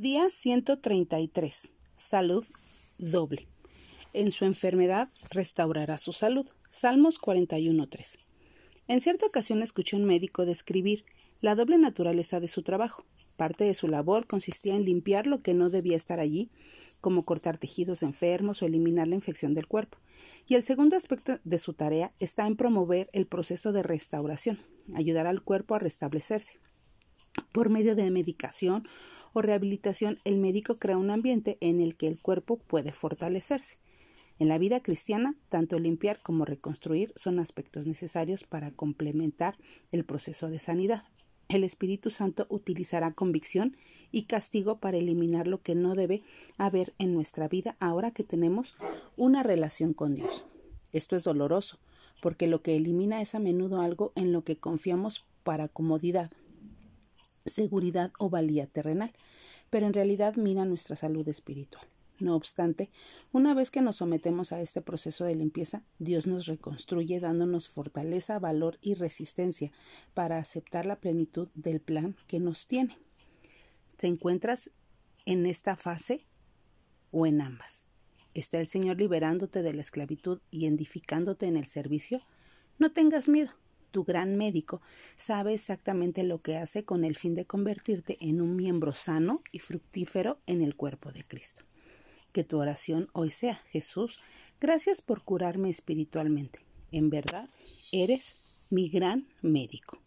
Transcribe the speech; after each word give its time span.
Día 0.00 0.30
133. 0.30 1.72
Salud 1.96 2.46
doble. 2.98 3.48
En 4.12 4.30
su 4.30 4.44
enfermedad 4.44 5.08
restaurará 5.32 5.98
su 5.98 6.12
salud. 6.12 6.46
Salmos 6.70 7.20
41.3. 7.20 8.20
En 8.86 9.00
cierta 9.00 9.26
ocasión 9.26 9.60
escuché 9.60 9.96
a 9.96 9.98
un 9.98 10.04
médico 10.04 10.46
describir 10.46 11.04
la 11.40 11.56
doble 11.56 11.78
naturaleza 11.78 12.38
de 12.38 12.46
su 12.46 12.62
trabajo. 12.62 13.06
Parte 13.36 13.64
de 13.64 13.74
su 13.74 13.88
labor 13.88 14.28
consistía 14.28 14.76
en 14.76 14.84
limpiar 14.84 15.26
lo 15.26 15.42
que 15.42 15.52
no 15.52 15.68
debía 15.68 15.96
estar 15.96 16.20
allí, 16.20 16.48
como 17.00 17.24
cortar 17.24 17.58
tejidos 17.58 18.04
enfermos 18.04 18.62
o 18.62 18.66
eliminar 18.66 19.08
la 19.08 19.16
infección 19.16 19.52
del 19.52 19.66
cuerpo. 19.66 19.98
Y 20.46 20.54
el 20.54 20.62
segundo 20.62 20.96
aspecto 20.96 21.40
de 21.42 21.58
su 21.58 21.72
tarea 21.72 22.12
está 22.20 22.46
en 22.46 22.54
promover 22.54 23.08
el 23.12 23.26
proceso 23.26 23.72
de 23.72 23.82
restauración, 23.82 24.60
ayudar 24.94 25.26
al 25.26 25.42
cuerpo 25.42 25.74
a 25.74 25.80
restablecerse. 25.80 26.60
Por 27.52 27.70
medio 27.70 27.94
de 27.94 28.10
medicación 28.10 28.86
o 29.32 29.42
rehabilitación, 29.42 30.18
el 30.24 30.38
médico 30.38 30.76
crea 30.76 30.96
un 30.96 31.10
ambiente 31.10 31.58
en 31.60 31.80
el 31.80 31.96
que 31.96 32.08
el 32.08 32.20
cuerpo 32.20 32.58
puede 32.58 32.92
fortalecerse. 32.92 33.78
En 34.38 34.48
la 34.48 34.58
vida 34.58 34.80
cristiana, 34.80 35.34
tanto 35.48 35.78
limpiar 35.78 36.20
como 36.22 36.44
reconstruir 36.44 37.12
son 37.16 37.40
aspectos 37.40 37.86
necesarios 37.86 38.44
para 38.44 38.70
complementar 38.70 39.58
el 39.90 40.04
proceso 40.04 40.48
de 40.48 40.60
sanidad. 40.60 41.02
El 41.48 41.64
Espíritu 41.64 42.10
Santo 42.10 42.46
utilizará 42.50 43.14
convicción 43.14 43.76
y 44.12 44.24
castigo 44.24 44.78
para 44.78 44.98
eliminar 44.98 45.48
lo 45.48 45.62
que 45.62 45.74
no 45.74 45.94
debe 45.94 46.22
haber 46.58 46.94
en 46.98 47.14
nuestra 47.14 47.48
vida 47.48 47.76
ahora 47.80 48.12
que 48.12 48.22
tenemos 48.22 48.74
una 49.16 49.42
relación 49.42 49.94
con 49.94 50.14
Dios. 50.14 50.44
Esto 50.92 51.16
es 51.16 51.24
doloroso, 51.24 51.78
porque 52.20 52.46
lo 52.46 52.62
que 52.62 52.76
elimina 52.76 53.22
es 53.22 53.34
a 53.34 53.38
menudo 53.38 53.80
algo 53.80 54.12
en 54.14 54.32
lo 54.32 54.44
que 54.44 54.58
confiamos 54.58 55.26
para 55.42 55.68
comodidad, 55.68 56.30
seguridad 57.48 58.12
o 58.18 58.30
valía 58.30 58.66
terrenal, 58.66 59.12
pero 59.70 59.86
en 59.86 59.94
realidad 59.94 60.36
mina 60.36 60.64
nuestra 60.64 60.96
salud 60.96 61.28
espiritual. 61.28 61.86
No 62.20 62.34
obstante, 62.34 62.90
una 63.30 63.54
vez 63.54 63.70
que 63.70 63.80
nos 63.80 63.96
sometemos 63.96 64.50
a 64.50 64.60
este 64.60 64.82
proceso 64.82 65.24
de 65.24 65.36
limpieza, 65.36 65.84
Dios 66.00 66.26
nos 66.26 66.46
reconstruye 66.46 67.20
dándonos 67.20 67.68
fortaleza, 67.68 68.40
valor 68.40 68.76
y 68.82 68.94
resistencia 68.94 69.70
para 70.14 70.38
aceptar 70.38 70.84
la 70.84 70.96
plenitud 70.96 71.48
del 71.54 71.80
plan 71.80 72.16
que 72.26 72.40
nos 72.40 72.66
tiene. 72.66 72.98
¿Te 73.96 74.08
encuentras 74.08 74.70
en 75.26 75.46
esta 75.46 75.76
fase 75.76 76.26
o 77.12 77.24
en 77.24 77.40
ambas? 77.40 77.86
¿Está 78.34 78.58
el 78.58 78.66
Señor 78.66 78.98
liberándote 78.98 79.62
de 79.62 79.72
la 79.72 79.82
esclavitud 79.82 80.40
y 80.50 80.66
edificándote 80.66 81.46
en 81.46 81.56
el 81.56 81.66
servicio? 81.66 82.20
No 82.78 82.90
tengas 82.90 83.28
miedo 83.28 83.52
tu 83.90 84.04
gran 84.04 84.36
médico 84.36 84.80
sabe 85.16 85.54
exactamente 85.54 86.22
lo 86.24 86.40
que 86.42 86.56
hace 86.56 86.84
con 86.84 87.04
el 87.04 87.16
fin 87.16 87.34
de 87.34 87.46
convertirte 87.46 88.16
en 88.20 88.40
un 88.40 88.56
miembro 88.56 88.92
sano 88.92 89.42
y 89.52 89.58
fructífero 89.58 90.38
en 90.46 90.62
el 90.62 90.76
cuerpo 90.76 91.12
de 91.12 91.24
Cristo. 91.24 91.62
Que 92.32 92.44
tu 92.44 92.58
oración 92.58 93.08
hoy 93.12 93.30
sea, 93.30 93.56
Jesús, 93.70 94.18
gracias 94.60 95.02
por 95.02 95.22
curarme 95.22 95.70
espiritualmente. 95.70 96.60
En 96.92 97.10
verdad, 97.10 97.48
eres 97.92 98.36
mi 98.70 98.88
gran 98.88 99.26
médico. 99.42 99.98